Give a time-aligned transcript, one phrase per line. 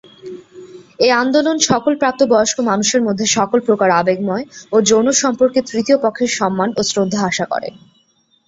[0.99, 6.31] এই আন্দোলন সকল প্রাপ্ত বয়স্ক মানুষের মধ্যে সকল প্রকার আবেগময় ও যৌন সম্পর্কে তৃতীয় পক্ষের
[6.39, 7.69] সম্মান ও শ্রদ্ধা আশা করে।